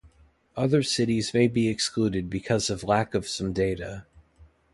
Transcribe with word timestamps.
Other 0.57 0.81
cities 0.81 1.31
may 1.31 1.47
be 1.47 1.67
excluded 1.69 2.27
because 2.27 2.71
of 2.71 2.81
lack 2.83 3.13
of 3.13 3.27
some 3.27 3.53
data. 3.53 4.07